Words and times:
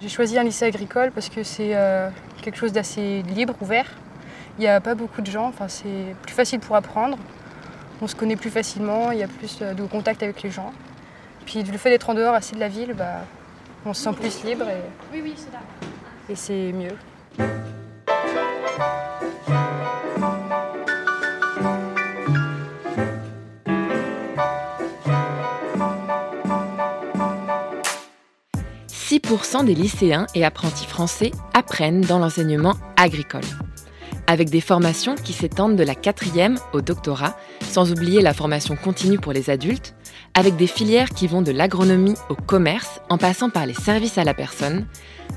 J'ai 0.00 0.10
choisi 0.10 0.38
un 0.38 0.44
lycée 0.44 0.66
agricole 0.66 1.10
parce 1.10 1.30
que 1.30 1.42
c'est 1.42 1.74
euh, 1.74 2.10
quelque 2.42 2.58
chose 2.58 2.72
d'assez 2.72 3.22
libre, 3.22 3.54
ouvert. 3.62 3.86
Il 4.58 4.60
n'y 4.60 4.68
a 4.68 4.80
pas 4.80 4.94
beaucoup 4.94 5.22
de 5.22 5.30
gens, 5.30 5.46
enfin, 5.46 5.68
c'est 5.68 6.14
plus 6.22 6.34
facile 6.34 6.60
pour 6.60 6.76
apprendre. 6.76 7.16
On 8.02 8.06
se 8.06 8.14
connaît 8.14 8.36
plus 8.36 8.50
facilement, 8.50 9.10
il 9.10 9.18
y 9.18 9.22
a 9.22 9.28
plus 9.28 9.58
euh, 9.62 9.72
de 9.72 9.82
contact 9.84 10.22
avec 10.22 10.42
les 10.42 10.50
gens. 10.50 10.72
Puis 11.46 11.62
le 11.62 11.78
fait 11.78 11.90
d'être 11.90 12.10
en 12.10 12.14
dehors 12.14 12.34
assez 12.34 12.54
de 12.54 12.60
la 12.60 12.68
ville, 12.68 12.92
bah, 12.92 13.24
on 13.86 13.94
se 13.94 14.02
sent 14.02 14.12
plus 14.12 14.44
libre 14.44 14.66
et, 14.68 15.22
et 16.28 16.34
c'est 16.34 16.72
mieux. 16.72 16.94
6% 29.36 29.64
des 29.66 29.74
lycéens 29.74 30.26
et 30.34 30.44
apprentis 30.44 30.86
français 30.86 31.30
apprennent 31.52 32.00
dans 32.00 32.18
l'enseignement 32.18 32.74
agricole. 32.96 33.42
Avec 34.26 34.48
des 34.48 34.62
formations 34.62 35.14
qui 35.14 35.32
s'étendent 35.32 35.76
de 35.76 35.84
la 35.84 35.94
quatrième 35.94 36.58
au 36.72 36.80
doctorat, 36.80 37.36
sans 37.60 37.92
oublier 37.92 38.22
la 38.22 38.32
formation 38.32 38.76
continue 38.76 39.18
pour 39.18 39.32
les 39.32 39.50
adultes, 39.50 39.94
avec 40.34 40.56
des 40.56 40.66
filières 40.66 41.10
qui 41.10 41.26
vont 41.26 41.42
de 41.42 41.52
l'agronomie 41.52 42.16
au 42.30 42.34
commerce 42.34 43.00
en 43.10 43.18
passant 43.18 43.50
par 43.50 43.66
les 43.66 43.74
services 43.74 44.18
à 44.18 44.24
la 44.24 44.34
personne, 44.34 44.86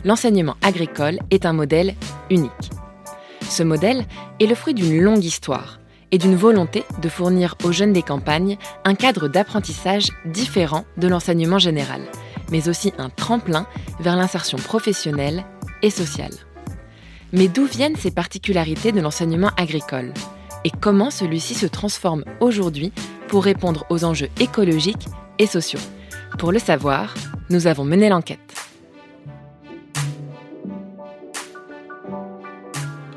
l'enseignement 0.05 0.55
agricole 0.61 1.19
est 1.29 1.45
un 1.45 1.53
modèle 1.53 1.95
unique. 2.29 2.71
Ce 3.49 3.63
modèle 3.63 4.05
est 4.39 4.47
le 4.47 4.55
fruit 4.55 4.73
d'une 4.73 5.01
longue 5.01 5.23
histoire 5.25 5.79
et 6.11 6.17
d'une 6.17 6.35
volonté 6.35 6.83
de 7.01 7.09
fournir 7.09 7.55
aux 7.63 7.71
jeunes 7.71 7.93
des 7.93 8.01
campagnes 8.01 8.57
un 8.85 8.95
cadre 8.95 9.27
d'apprentissage 9.27 10.07
différent 10.25 10.85
de 10.97 11.07
l'enseignement 11.07 11.59
général, 11.59 12.01
mais 12.51 12.69
aussi 12.69 12.93
un 12.97 13.09
tremplin 13.09 13.65
vers 13.99 14.15
l'insertion 14.15 14.57
professionnelle 14.57 15.45
et 15.81 15.89
sociale. 15.89 16.33
Mais 17.31 17.47
d'où 17.47 17.65
viennent 17.65 17.95
ces 17.95 18.11
particularités 18.11 18.91
de 18.91 19.01
l'enseignement 19.01 19.51
agricole? 19.57 20.13
Et 20.65 20.71
comment 20.71 21.11
celui-ci 21.11 21.55
se 21.55 21.67
transforme 21.67 22.25
aujourd'hui 22.39 22.91
pour 23.27 23.43
répondre 23.43 23.85
aux 23.89 24.03
enjeux 24.03 24.29
écologiques 24.39 25.07
et 25.37 25.45
sociaux? 25.45 25.79
Pour 26.37 26.51
le 26.51 26.59
savoir, 26.59 27.13
nous 27.49 27.67
avons 27.67 27.85
mené 27.85 28.09
l'enquête. 28.09 28.39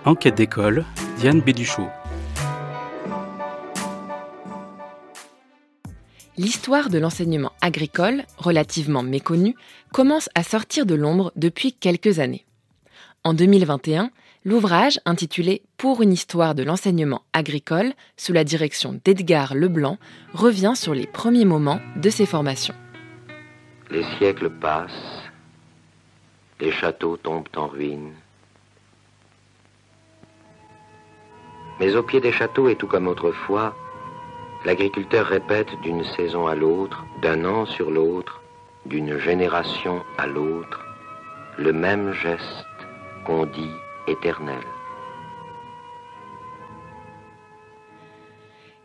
Enquête 0.05 0.35
d'école, 0.35 0.85
Diane 1.19 1.41
Béduchot. 1.41 1.89
L'histoire 6.43 6.91
de 6.91 6.99
l'enseignement 6.99 7.53
agricole, 7.61 8.25
relativement 8.37 9.05
méconnue, 9.05 9.55
commence 9.93 10.29
à 10.35 10.43
sortir 10.43 10.87
de 10.87 10.97
l'ombre 10.97 11.31
depuis 11.37 11.73
quelques 11.73 12.19
années. 12.19 12.45
En 13.23 13.33
2021, 13.33 14.11
l'ouvrage 14.45 14.99
intitulé 15.05 15.63
Pour 15.77 16.03
une 16.03 16.13
histoire 16.13 16.57
de 16.57 16.65
l'enseignement 16.65 17.23
agricole, 17.33 17.93
sous 18.17 18.33
la 18.33 18.43
direction 18.43 18.99
d'Edgar 19.05 19.55
Leblanc, 19.55 19.99
revient 20.35 20.73
sur 20.75 20.95
les 20.97 21.07
premiers 21.07 21.45
moments 21.45 21.81
de 21.95 22.11
ces 22.11 22.27
formations. 22.27 22.75
Les 23.93 24.03
siècles 24.19 24.51
passent, 24.51 24.91
les 26.59 26.73
châteaux 26.73 27.19
tombent 27.19 27.47
en 27.55 27.69
ruine. 27.69 28.15
Mais 31.79 31.95
au 31.95 32.03
pied 32.03 32.21
des 32.21 32.33
châteaux 32.33 32.69
et 32.69 32.75
tout 32.75 32.89
comme 32.89 33.07
autrefois, 33.07 33.77
L'agriculteur 34.65 35.27
répète 35.27 35.71
d'une 35.83 36.05
saison 36.05 36.47
à 36.47 36.55
l'autre, 36.55 37.05
d'un 37.21 37.45
an 37.45 37.67
sur 37.67 37.91
l'autre, 37.91 38.41
d'une 38.87 39.19
génération 39.19 40.05
à 40.19 40.29
l'autre, 40.29 40.81
le 41.59 41.73
même 41.73 42.13
geste 42.13 42.45
qu'on 43.27 43.45
dit 43.47 43.73
éternel. 44.07 44.63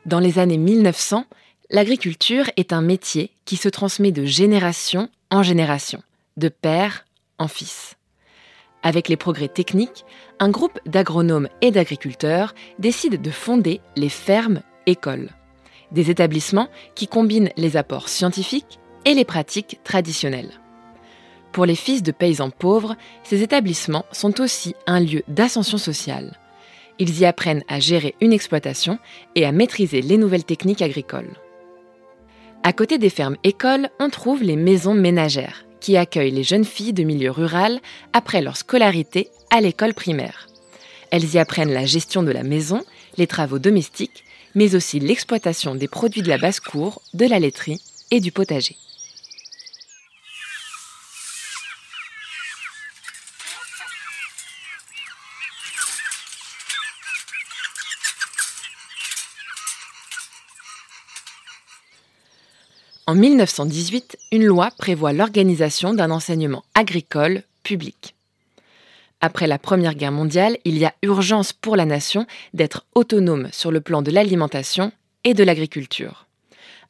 Dans 0.07 0.19
les 0.19 0.40
années 0.40 0.57
1900, 0.57 1.25
l'agriculture 1.69 2.50
est 2.57 2.74
un 2.74 2.81
métier 2.81 3.30
qui 3.46 3.56
se 3.56 3.69
transmet 3.69 4.12
de 4.12 4.25
génération 4.25 5.09
en 5.30 5.44
génération, 5.44 6.01
de 6.38 6.50
père 6.50 7.06
en 7.38 7.47
fils. 7.47 7.97
Avec 8.81 9.09
les 9.09 9.18
progrès 9.18 9.50
techniques, 9.50 10.06
un 10.40 10.50
groupe 10.50 10.80
d'agronomes 10.88 11.50
et 11.62 11.69
d'agriculteurs 11.69 12.56
décide 12.80 13.22
de 13.22 13.31
fonder 13.31 13.80
les 13.96 14.09
fermes 14.09 14.62
écoles 14.88 15.37
des 15.92 16.09
établissements 16.12 16.70
qui 16.96 17.08
combinent 17.08 17.50
les 17.58 17.78
apports 17.78 18.09
scientifiques 18.09 18.80
et 19.06 19.14
les 19.14 19.25
pratiques 19.25 19.80
traditionnelles. 19.84 20.59
Pour 21.52 21.66
les 21.66 21.75
fils 21.75 22.03
de 22.03 22.12
paysans 22.12 22.50
pauvres, 22.50 22.96
ces 23.24 23.42
établissements 23.42 24.06
sont 24.12 24.42
aussi 24.42 24.75
un 24.86 25.00
lieu 25.00 25.24
d'ascension 25.28 25.78
sociale. 25.78 26.38
Ils 27.00 27.20
y 27.20 27.25
apprennent 27.25 27.64
à 27.68 27.80
gérer 27.80 28.16
une 28.22 28.34
exploitation 28.34 29.00
et 29.36 29.46
à 29.46 29.52
maîtriser 29.52 30.02
les 30.02 30.18
nouvelles 30.18 30.44
techniques 30.44 30.81
agricoles. 30.81 31.36
À 32.64 32.74
côté 32.74 32.98
des 32.98 33.09
fermes 33.09 33.38
écoles, 33.44 33.90
on 34.00 34.09
trouve 34.09 34.44
les 34.44 34.56
maisons 34.56 34.94
ménagères, 34.94 35.66
qui 35.80 35.96
accueillent 35.96 36.31
les 36.31 36.44
jeunes 36.44 36.66
filles 36.66 36.94
de 36.94 37.04
milieu 37.04 37.31
rural 37.31 37.80
après 38.14 38.42
leur 38.42 38.58
scolarité 38.58 39.30
à 39.52 39.62
l'école 39.62 39.94
primaire. 39.94 40.48
Elles 41.12 41.36
y 41.36 41.40
apprennent 41.40 41.72
la 41.72 41.86
gestion 41.86 42.24
de 42.24 42.31
la 42.31 42.44
maison, 42.44 42.84
les 43.18 43.28
travaux 43.28 43.59
domestiques 43.59 44.25
mais 44.57 44.73
aussi 44.73 45.00
l'exploitation 45.00 45.75
des 45.75 45.88
produits 45.88 46.23
de 46.23 46.29
la 46.29 46.40
basse-cour, 46.40 47.00
de 47.13 47.28
la 47.28 47.38
laiterie 47.38 47.79
et 48.09 48.19
du 48.19 48.31
potager. 48.31 48.75
En 63.06 63.13
1918, 63.13 64.18
une 64.31 64.44
loi 64.44 64.72
prévoit 64.75 65.13
l'organisation 65.13 65.94
d'un 65.94 66.09
enseignement 66.09 66.63
agricole 66.74 67.44
public. 67.62 68.16
Après 69.19 69.47
la 69.47 69.57
Première 69.57 69.95
Guerre 69.95 70.11
mondiale, 70.11 70.57
il 70.63 70.78
y 70.78 70.85
a 70.85 70.94
urgence 71.01 71.51
pour 71.51 71.75
la 71.75 71.85
nation 71.85 72.28
d'être 72.53 72.85
autonome 72.94 73.50
sur 73.51 73.72
le 73.72 73.81
plan 73.81 74.03
de 74.03 74.11
l'alimentation 74.11 74.91
et 75.23 75.33
de 75.33 75.44
l'agriculture. 75.44 76.28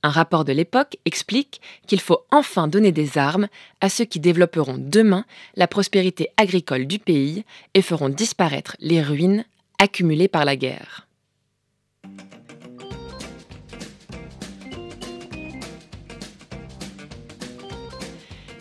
Un 0.03 0.09
rapport 0.09 0.43
de 0.43 0.51
l'époque 0.51 0.97
explique 1.05 1.61
qu'il 1.87 2.01
faut 2.01 2.25
enfin 2.31 2.67
donner 2.67 2.91
des 2.91 3.17
armes 3.17 3.47
à 3.79 3.89
ceux 3.89 4.03
qui 4.03 4.19
développeront 4.19 4.75
demain 4.77 5.25
la 5.55 5.67
prospérité 5.67 6.29
agricole 6.35 6.85
du 6.85 6.99
pays 6.99 7.45
et 7.73 7.81
feront 7.81 8.09
disparaître 8.09 8.75
les 8.79 9.01
ruines 9.01 9.45
accumulées 9.79 10.27
par 10.27 10.43
la 10.43 10.57
guerre. 10.57 11.07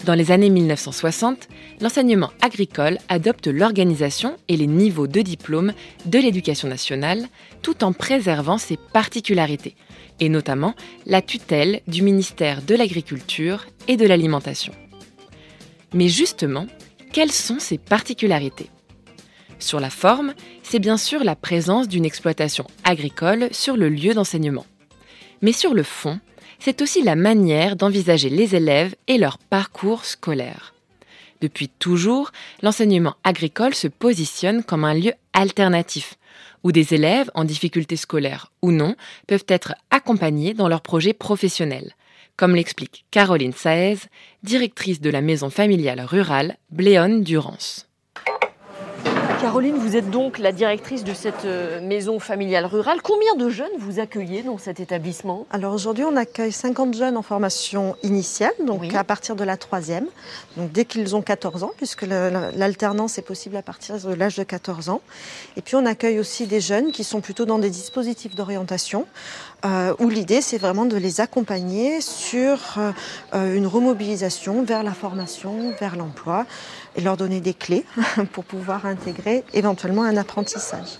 Dans 0.05 0.15
les 0.15 0.31
années 0.31 0.50
1960, 0.50 1.49
l'enseignement 1.81 2.31
agricole 2.41 2.98
adopte 3.09 3.47
l'organisation 3.47 4.37
et 4.48 4.56
les 4.56 4.66
niveaux 4.66 5.06
de 5.06 5.20
diplôme 5.20 5.72
de 6.06 6.19
l'éducation 6.19 6.69
nationale 6.69 7.26
tout 7.62 7.84
en 7.84 7.92
préservant 7.92 8.59
ses 8.59 8.76
particularités, 8.76 9.76
et 10.20 10.28
notamment 10.28 10.75
la 11.04 11.22
tutelle 11.22 11.81
du 11.87 12.03
ministère 12.03 12.62
de 12.62 12.75
l'Agriculture 12.75 13.66
et 13.88 13.97
de 13.97 14.06
l'Alimentation. 14.06 14.72
Mais 15.92 16.09
justement, 16.09 16.66
quelles 17.12 17.32
sont 17.32 17.59
ces 17.59 17.78
particularités? 17.78 18.70
Sur 19.58 19.81
la 19.81 19.91
forme, 19.91 20.34
c'est 20.62 20.78
bien 20.78 20.98
sûr 20.98 21.25
la 21.25 21.37
présence 21.37 21.88
d'une 21.88 22.04
exploitation 22.04 22.66
agricole 22.84 23.48
sur 23.53 23.76
le 23.76 23.88
lieu 23.88 24.12
d'enseignement. 24.12 24.66
Mais 25.41 25.53
sur 25.53 25.72
le 25.72 25.82
fond, 25.82 26.20
c'est 26.58 26.82
aussi 26.82 27.03
la 27.03 27.16
manière 27.16 27.76
d'envisager 27.76 28.28
les 28.28 28.54
élèves 28.54 28.94
et 29.08 29.19
leur 29.19 29.38
parcours 29.38 30.04
scolaire. 30.04 30.75
Depuis 31.41 31.69
toujours, 31.69 32.33
l'enseignement 32.62 33.15
agricole 33.25 33.75
se 33.75 33.88
positionne 33.88 34.62
comme 34.62 34.85
un 34.85 34.94
lieu 34.94 35.12
alternatif, 35.33 36.15
où 36.62 36.73
des 36.73 36.94
élèves 36.94 37.31
en 37.35 37.44
difficulté 37.44 37.97
scolaire 37.97 38.50
ou 38.62 38.73
non 38.73 38.97
peuvent 39.27 39.44
être 39.49 39.75
accompagnés 39.91 40.55
dans 40.55 40.69
leurs 40.69 40.81
projets 40.81 41.12
professionnels, 41.12 41.93
comme 42.37 42.55
l'explique 42.55 43.05
Caroline 43.11 43.53
Saez, 43.53 43.99
directrice 44.43 45.00
de 45.00 45.11
la 45.11 45.21
maison 45.21 45.50
familiale 45.50 46.00
rurale 46.00 46.56
Bléone 46.71 47.23
Durance. 47.23 47.86
Caroline, 49.41 49.77
vous 49.77 49.97
êtes 49.97 50.11
donc 50.11 50.38
la 50.38 50.50
directrice 50.50 51.05
de 51.05 51.12
cette 51.12 51.44
euh, 51.44 51.81
maison 51.83 52.19
familiale 52.19 52.65
rurale. 52.65 53.00
Combien 53.03 53.35
de 53.35 53.50
jeunes 53.50 53.69
vous 53.79 54.00
accueillez 54.00 54.43
dans 54.43 54.56
cet 54.56 54.81
établissement? 54.81 55.47
Alors 55.50 55.75
aujourd'hui, 55.75 56.05
on 56.05 56.17
accueille 56.17 56.53
50 56.53 56.94
jeunes 56.94 57.19
en 57.19 57.23
formation 57.23 57.97
initiale, 58.03 58.53
donc 58.65 58.94
à 58.94 59.05
partir 59.05 59.37
de 59.37 59.44
la 59.44 59.59
troisième, 59.59 60.06
donc 60.56 60.73
dès 60.73 60.87
qu'ils 60.87 61.15
ont 61.15 61.21
14 61.21 61.65
ans, 61.65 61.73
puisque 61.77 62.03
l'alternance 62.03 63.19
est 63.19 63.23
possible 63.23 63.56
à 63.56 63.62
partir 63.62 63.99
de 63.99 64.15
l'âge 64.15 64.37
de 64.37 64.43
14 64.43 64.88
ans. 64.88 65.03
Et 65.56 65.61
puis 65.61 65.77
on 65.77 65.85
accueille 65.85 66.19
aussi 66.19 66.47
des 66.47 66.61
jeunes 66.61 66.91
qui 66.91 67.05
sont 67.05 67.21
plutôt 67.21 67.44
dans 67.44 67.59
des 67.59 67.71
dispositifs 67.71 68.35
d'orientation, 68.35 69.06
euh, 69.67 69.94
où 69.99 70.09
l'idée 70.09 70.41
c'est 70.41 70.59
vraiment 70.59 70.87
de 70.87 70.97
les 70.97 71.21
accompagner 71.21 72.00
sur 72.00 72.79
euh, 72.79 73.55
une 73.55 73.67
remobilisation 73.67 74.62
vers 74.62 74.82
la 74.82 74.93
formation, 74.93 75.75
vers 75.79 75.97
l'emploi 75.97 76.47
et 76.97 77.03
leur 77.03 77.17
donner 77.17 77.41
des 77.41 77.55
clés 77.55 77.85
pour 78.32 78.44
pouvoir 78.44 78.87
intégrer 78.87 79.25
éventuellement 79.52 80.05
un 80.05 80.17
apprentissage. 80.17 80.99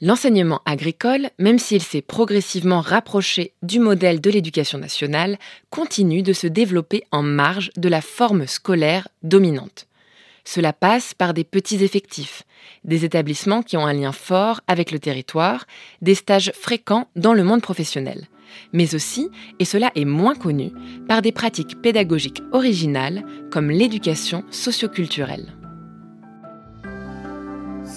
L'enseignement 0.00 0.60
agricole, 0.66 1.30
même 1.38 1.58
s'il 1.58 1.82
s'est 1.82 2.02
progressivement 2.02 2.80
rapproché 2.80 3.52
du 3.62 3.78
modèle 3.78 4.20
de 4.20 4.30
l'éducation 4.30 4.78
nationale, 4.78 5.38
continue 5.70 6.22
de 6.22 6.32
se 6.32 6.46
développer 6.46 7.04
en 7.12 7.22
marge 7.22 7.70
de 7.76 7.88
la 7.88 8.00
forme 8.00 8.46
scolaire 8.46 9.08
dominante. 9.22 9.86
Cela 10.44 10.72
passe 10.74 11.14
par 11.14 11.32
des 11.32 11.44
petits 11.44 11.82
effectifs, 11.82 12.42
des 12.82 13.04
établissements 13.04 13.62
qui 13.62 13.76
ont 13.76 13.86
un 13.86 13.94
lien 13.94 14.12
fort 14.12 14.60
avec 14.66 14.90
le 14.90 14.98
territoire, 14.98 15.64
des 16.02 16.14
stages 16.14 16.52
fréquents 16.54 17.08
dans 17.16 17.32
le 17.32 17.44
monde 17.44 17.62
professionnel 17.62 18.26
mais 18.72 18.94
aussi, 18.94 19.30
et 19.58 19.64
cela 19.64 19.90
est 19.94 20.04
moins 20.04 20.34
connu, 20.34 20.70
par 21.08 21.22
des 21.22 21.32
pratiques 21.32 21.80
pédagogiques 21.80 22.42
originales 22.52 23.24
comme 23.50 23.70
l'éducation 23.70 24.44
socioculturelle. 24.50 25.63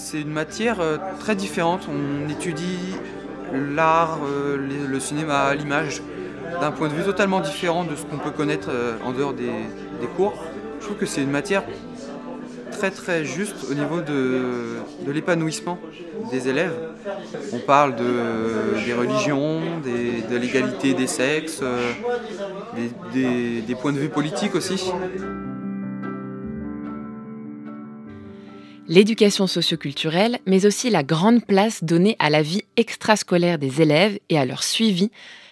C'est 0.09 0.21
une 0.21 0.31
matière 0.31 0.79
euh, 0.79 0.95
très 1.19 1.35
différente. 1.35 1.89
On 1.89 2.29
étudie 2.29 2.95
l'art, 3.75 4.19
euh, 4.25 4.55
le 4.89 4.99
cinéma, 5.01 5.53
l'image 5.53 6.01
d'un 6.61 6.71
point 6.71 6.87
de 6.87 6.93
vue 6.93 7.03
totalement 7.03 7.41
différent 7.41 7.83
de 7.83 7.93
ce 7.93 8.05
qu'on 8.05 8.17
peut 8.17 8.31
connaître 8.31 8.69
euh, 8.71 8.93
en 9.03 9.11
dehors 9.11 9.33
des, 9.33 9.51
cours. 10.15 10.41
Je 10.79 10.85
trouve 10.85 10.95
que 10.95 11.05
c'est 11.05 11.21
une 11.21 11.29
matière 11.29 11.65
très 12.71 12.89
très 12.89 13.25
juste 13.25 13.65
au 13.69 13.73
niveau 13.73 13.99
de, 13.99 14.77
l'épanouissement 15.11 15.77
des 16.31 16.47
élèves. 16.47 16.71
On 17.51 17.59
parle 17.59 17.97
de, 17.97 18.85
des 18.85 18.93
religions, 18.93 19.59
de 19.83 20.37
l'égalité 20.37 20.93
des 20.93 21.07
sexes, 21.07 21.61
des 23.13 23.75
points 23.81 23.91
de 23.91 23.99
vue 23.99 24.07
politiques 24.07 24.55
aussi. 24.55 24.89
L'éducation 28.89 29.47
socioculturelle, 29.47 30.39
mais 30.45 30.65
aussi 30.65 30.89
la 30.89 31.03
grande 31.03 31.45
place 31.45 31.83
donnée 31.83 32.15
à 32.19 32.29
la 32.29 32.41
vie 32.41 32.63
extrascolaire 32.77 33.59
des 33.59 33.81
élèves 33.81 34.17
et 34.29 34.39
à 34.39 34.45
leur 34.45 34.63
suivi, 34.63 35.11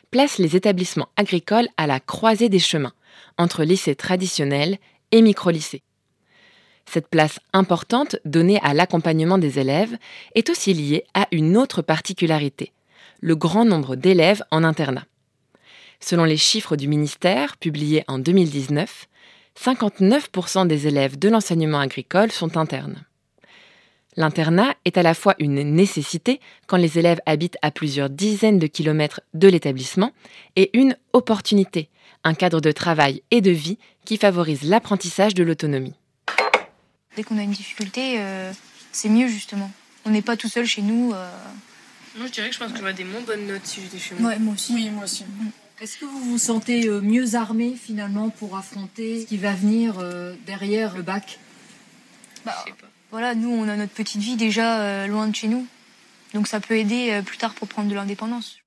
place 0.09 0.37
les 0.37 0.55
établissements 0.55 1.09
agricoles 1.17 1.67
à 1.75 1.85
la 1.85 1.99
croisée 1.99 2.47
des 2.47 2.59
chemins, 2.59 2.93
entre 3.37 3.65
lycées 3.65 3.95
traditionnels 3.95 4.77
et 5.11 5.21
micro-lycées. 5.21 5.83
Cette 6.85 7.09
place 7.09 7.41
importante 7.51 8.15
donnée 8.23 8.59
à 8.63 8.73
l'accompagnement 8.73 9.37
des 9.37 9.59
élèves 9.59 9.97
est 10.33 10.49
aussi 10.49 10.73
liée 10.73 11.03
à 11.13 11.27
une 11.33 11.57
autre 11.57 11.81
particularité, 11.81 12.71
le 13.19 13.35
grand 13.35 13.65
nombre 13.65 13.97
d'élèves 13.97 14.43
en 14.49 14.63
internat. 14.63 15.05
Selon 15.99 16.23
les 16.23 16.37
chiffres 16.37 16.77
du 16.77 16.87
ministère 16.87 17.57
publiés 17.57 18.05
en 18.07 18.17
2019, 18.17 19.07
59% 19.59 20.67
des 20.67 20.87
élèves 20.87 21.19
de 21.19 21.27
l'enseignement 21.27 21.79
agricole 21.79 22.31
sont 22.31 22.55
internes. 22.55 23.03
L'internat 24.17 24.75
est 24.85 24.97
à 24.97 25.03
la 25.03 25.13
fois 25.13 25.35
une 25.39 25.61
nécessité 25.61 26.39
quand 26.67 26.77
les 26.77 26.97
élèves 26.97 27.19
habitent 27.25 27.57
à 27.61 27.71
plusieurs 27.71 28.09
dizaines 28.09 28.59
de 28.59 28.67
kilomètres 28.67 29.21
de 29.33 29.47
l'établissement 29.49 30.11
et 30.55 30.69
une 30.77 30.95
opportunité, 31.11 31.89
un 32.23 32.33
cadre 32.33 32.61
de 32.61 32.71
travail 32.71 33.23
et 33.31 33.41
de 33.41 33.51
vie 33.51 33.77
qui 34.05 34.17
favorise 34.17 34.63
l'apprentissage 34.63 35.33
de 35.33 35.43
l'autonomie. 35.43 35.95
Dès 37.17 37.23
qu'on 37.23 37.37
a 37.37 37.43
une 37.43 37.51
difficulté, 37.51 38.15
euh, 38.19 38.51
c'est 38.91 39.09
mieux 39.09 39.27
justement. 39.27 39.69
On 40.05 40.11
n'est 40.11 40.21
pas 40.21 40.37
tout 40.37 40.49
seul 40.49 40.65
chez 40.65 40.81
nous. 40.81 41.11
Euh. 41.13 41.29
Moi, 42.17 42.27
je 42.27 42.31
dirais 42.31 42.47
que 42.47 42.55
je 42.55 42.59
pense 42.59 42.71
que 42.71 42.77
j'aurais 42.77 42.93
des 42.93 43.03
moins 43.03 43.21
bonnes 43.21 43.47
notes 43.47 43.65
si 43.65 43.81
j'étais 43.81 43.97
chez 43.97 44.15
moi. 44.15 44.31
Ouais, 44.31 44.39
moi 44.39 44.53
aussi. 44.53 44.73
Oui, 44.73 44.89
moi 44.91 45.03
aussi. 45.03 45.23
Mm. 45.23 45.49
Est-ce 45.81 45.97
que 45.97 46.05
vous 46.05 46.19
vous 46.19 46.37
sentez 46.37 46.87
euh, 46.87 47.01
mieux 47.01 47.35
armé 47.35 47.75
finalement 47.75 48.29
pour 48.29 48.55
affronter 48.57 49.21
ce 49.21 49.25
qui 49.25 49.37
va 49.37 49.53
venir 49.53 49.95
derrière 50.45 50.95
le 50.95 51.01
bac? 51.01 51.39
Bah, 52.45 52.63
Voilà, 53.15 53.33
nous, 53.33 53.47
on 53.47 53.69
a 53.69 53.77
notre 53.77 53.93
petite 53.93 54.19
vie 54.19 54.35
déjà 54.35 55.07
loin 55.07 55.29
de 55.29 55.33
chez 55.33 55.47
nous. 55.47 55.65
Donc 56.33 56.47
ça 56.47 56.59
peut 56.59 56.77
aider 56.77 57.21
plus 57.25 57.37
tard 57.37 57.53
pour 57.53 57.65
prendre 57.65 57.87
de 57.87 57.95
l'indépendance 57.95 58.57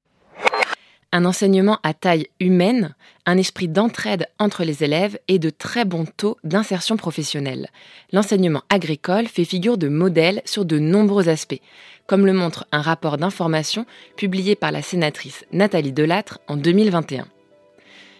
un 1.13 1.25
enseignement 1.25 1.79
à 1.83 1.95
taille 1.95 2.29
humaine, 2.41 2.95
un 3.27 3.39
esprit 3.39 3.69
d'entraide 3.69 4.27
entre 4.39 4.65
les 4.65 4.85
élèves 4.85 5.19
et 5.29 5.39
de 5.39 5.51
très 5.51 5.85
bons 5.85 6.05
taux 6.05 6.37
d'insertion 6.45 6.97
professionnelle. 6.97 7.69
L'enseignement 8.13 8.63
agricole 8.71 9.27
fait 9.27 9.45
figure 9.45 9.79
de 9.79 9.89
modèle 9.89 10.43
sur 10.45 10.65
de 10.65 10.79
nombreux 10.79 11.29
aspects, 11.29 11.61
comme 12.07 12.27
le 12.27 12.33
montre 12.33 12.67
un 12.73 12.83
rapport 12.83 13.17
d'information 13.17 13.87
publié 14.17 14.55
par 14.55 14.73
la 14.73 14.83
sénatrice 14.83 15.45
Nathalie 15.53 15.93
Delattre 15.93 16.41
en 16.47 16.57
2021. 16.57 17.27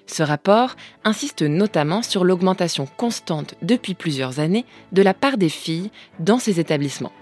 Ce 0.09 0.23
rapport 0.25 0.75
insiste 1.05 1.43
notamment 1.43 2.03
sur 2.03 2.25
l'augmentation 2.25 2.89
constante 2.97 3.55
depuis 3.63 3.95
plusieurs 3.95 4.41
années 4.41 4.65
de 4.91 5.03
la 5.03 5.15
part 5.15 5.39
des 5.39 5.49
filles 5.49 5.93
dans 6.19 6.41
ces 6.41 6.59
établissements 6.59 7.13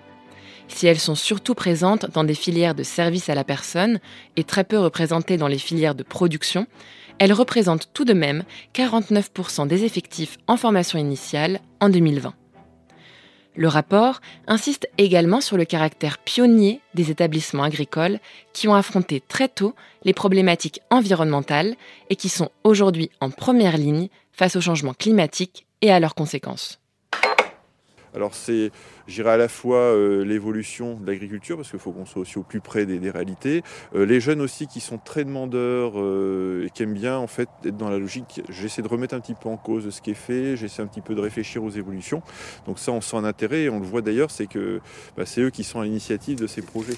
si 0.68 0.86
elles 0.86 0.98
sont 0.98 1.14
surtout 1.14 1.54
présentes 1.54 2.10
dans 2.12 2.24
des 2.24 2.34
filières 2.34 2.74
de 2.74 2.82
services 2.82 3.28
à 3.28 3.34
la 3.34 3.44
personne 3.44 4.00
et 4.36 4.44
très 4.44 4.64
peu 4.64 4.78
représentées 4.78 5.36
dans 5.36 5.48
les 5.48 5.58
filières 5.58 5.94
de 5.94 6.02
production, 6.02 6.66
elles 7.18 7.32
représentent 7.32 7.90
tout 7.94 8.04
de 8.04 8.12
même 8.12 8.44
49% 8.74 9.66
des 9.66 9.84
effectifs 9.84 10.38
en 10.46 10.56
formation 10.56 10.98
initiale 10.98 11.60
en 11.80 11.88
2020. 11.88 12.34
Le 13.56 13.68
rapport 13.68 14.20
insiste 14.46 14.86
également 14.98 15.40
sur 15.40 15.56
le 15.56 15.64
caractère 15.64 16.18
pionnier 16.18 16.80
des 16.94 17.10
établissements 17.10 17.62
agricoles 17.62 18.20
qui 18.52 18.68
ont 18.68 18.74
affronté 18.74 19.22
très 19.26 19.48
tôt 19.48 19.74
les 20.04 20.12
problématiques 20.12 20.80
environnementales 20.90 21.74
et 22.10 22.16
qui 22.16 22.28
sont 22.28 22.50
aujourd'hui 22.64 23.10
en 23.20 23.30
première 23.30 23.78
ligne 23.78 24.08
face 24.32 24.56
au 24.56 24.60
changement 24.60 24.92
climatique 24.92 25.66
et 25.80 25.90
à 25.90 26.00
leurs 26.00 26.14
conséquences. 26.14 26.80
Alors 28.16 28.34
c'est, 28.34 28.72
j'irai 29.06 29.32
à 29.32 29.36
la 29.36 29.48
fois 29.48 29.76
euh, 29.76 30.24
l'évolution 30.24 30.94
de 30.94 31.06
l'agriculture, 31.06 31.56
parce 31.56 31.70
qu'il 31.70 31.78
faut 31.78 31.92
qu'on 31.92 32.06
soit 32.06 32.22
aussi 32.22 32.38
au 32.38 32.42
plus 32.42 32.60
près 32.60 32.86
des, 32.86 33.10
réalités, 33.10 33.62
euh, 33.94 34.06
les 34.06 34.20
jeunes 34.20 34.40
aussi 34.40 34.66
qui 34.66 34.80
sont 34.80 34.96
très 34.96 35.22
demandeurs 35.22 35.92
euh, 35.96 36.64
et 36.64 36.70
qui 36.70 36.82
aiment 36.82 36.94
bien 36.94 37.18
en 37.18 37.26
fait 37.26 37.50
être 37.66 37.76
dans 37.76 37.90
la 37.90 37.98
logique, 37.98 38.40
j'essaie 38.48 38.80
de 38.80 38.88
remettre 38.88 39.14
un 39.14 39.20
petit 39.20 39.34
peu 39.34 39.50
en 39.50 39.58
cause 39.58 39.90
ce 39.90 40.00
qui 40.00 40.12
est 40.12 40.14
fait, 40.14 40.56
j'essaie 40.56 40.80
un 40.80 40.86
petit 40.86 41.02
peu 41.02 41.14
de 41.14 41.20
réfléchir 41.20 41.62
aux 41.62 41.68
évolutions. 41.68 42.22
Donc 42.66 42.78
ça 42.78 42.90
on 42.90 43.02
sent 43.02 43.18
un 43.18 43.24
intérêt 43.24 43.64
et 43.64 43.68
on 43.68 43.80
le 43.80 43.86
voit 43.86 44.00
d'ailleurs, 44.00 44.30
c'est 44.30 44.46
que 44.46 44.80
bah, 45.14 45.26
c'est 45.26 45.42
eux 45.42 45.50
qui 45.50 45.62
sont 45.62 45.80
à 45.80 45.84
l'initiative 45.84 46.38
de 46.38 46.46
ces 46.46 46.62
projets. 46.62 46.96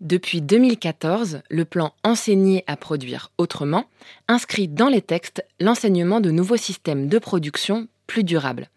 Depuis 0.00 0.40
2014, 0.40 1.42
le 1.50 1.64
plan 1.66 1.92
Enseigner 2.02 2.64
à 2.66 2.78
produire 2.78 3.30
autrement 3.36 3.84
inscrit 4.26 4.68
dans 4.68 4.88
les 4.88 5.02
textes 5.02 5.44
l'enseignement 5.60 6.22
de 6.22 6.30
nouveaux 6.30 6.56
systèmes 6.56 7.08
de 7.08 7.18
production 7.18 7.88
plus 8.06 8.24
durables. 8.24 8.70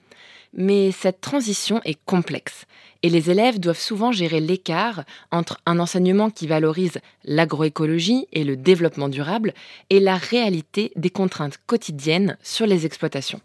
Mais 0.53 0.92
cette 0.92 1.21
transition 1.21 1.81
est 1.86 2.00
complexe 2.05 2.65
et 3.03 3.10
les 3.10 3.31
élèves 3.31 3.60
doivent 3.60 3.79
souvent 3.79 4.12
gérer 4.12 4.39
l'écart 4.39 5.03
entre 5.31 5.60
un 5.65 5.79
enseignement 5.79 6.29
qui 6.29 6.48
valorise 6.48 7.00
l'agroécologie 7.24 8.27
et 8.31 8.43
le 8.43 8.55
développement 8.55 9.10
durable 9.10 9.53
et 9.89 10.00
la 10.00 10.17
réalité 10.17 10.91
des 10.96 11.10
contraintes 11.10 11.58
quotidiennes 11.65 12.38
sur 12.43 12.65
les 12.65 12.86
exploitations. 12.86 13.41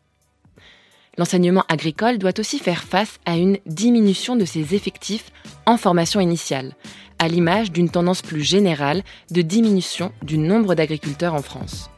L'enseignement 1.18 1.64
agricole 1.68 2.18
doit 2.18 2.38
aussi 2.38 2.58
faire 2.58 2.82
face 2.82 3.18
à 3.24 3.36
une 3.36 3.58
diminution 3.64 4.36
de 4.36 4.44
ses 4.44 4.74
effectifs 4.74 5.30
en 5.64 5.78
formation 5.78 6.20
initiale, 6.20 6.74
à 7.18 7.28
l'image 7.28 7.72
d'une 7.72 7.88
tendance 7.88 8.20
plus 8.20 8.42
générale 8.42 9.02
de 9.30 9.40
diminution 9.40 10.12
du 10.22 10.36
nombre 10.36 10.74
d'agriculteurs 10.74 11.34
en 11.34 11.40
France. 11.40 11.88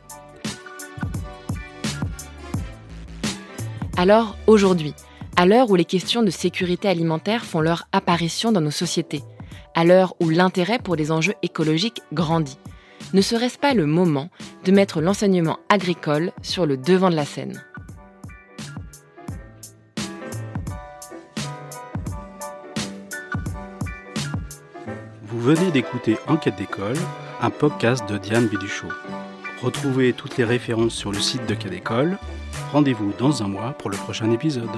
Alors 3.98 4.36
aujourd'hui, 4.46 4.94
à 5.34 5.44
l'heure 5.44 5.70
où 5.70 5.74
les 5.74 5.84
questions 5.84 6.22
de 6.22 6.30
sécurité 6.30 6.86
alimentaire 6.86 7.44
font 7.44 7.60
leur 7.60 7.88
apparition 7.90 8.52
dans 8.52 8.60
nos 8.60 8.70
sociétés, 8.70 9.24
à 9.74 9.84
l'heure 9.84 10.14
où 10.20 10.30
l'intérêt 10.30 10.78
pour 10.78 10.94
les 10.94 11.10
enjeux 11.10 11.34
écologiques 11.42 12.00
grandit, 12.12 12.60
ne 13.12 13.20
serait-ce 13.20 13.58
pas 13.58 13.74
le 13.74 13.86
moment 13.86 14.30
de 14.64 14.70
mettre 14.70 15.00
l'enseignement 15.00 15.58
agricole 15.68 16.30
sur 16.42 16.64
le 16.64 16.76
devant 16.76 17.10
de 17.10 17.16
la 17.16 17.24
scène? 17.24 17.60
Vous 25.24 25.40
venez 25.40 25.72
d'écouter 25.72 26.18
Enquête 26.28 26.54
d'école, 26.54 26.98
un 27.40 27.50
podcast 27.50 28.08
de 28.08 28.16
Diane 28.16 28.46
Biduchot. 28.46 28.92
Retrouvez 29.60 30.12
toutes 30.12 30.36
les 30.36 30.44
références 30.44 30.94
sur 30.94 31.10
le 31.10 31.18
site 31.18 31.46
de 31.46 31.54
Quai 31.54 31.68
d'école 31.68 32.16
Rendez-vous 32.72 33.12
dans 33.18 33.42
un 33.42 33.48
mois 33.48 33.72
pour 33.72 33.88
le 33.88 33.96
prochain 33.96 34.30
épisode. 34.30 34.68